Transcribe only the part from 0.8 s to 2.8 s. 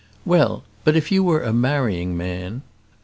but if you were a marrying man."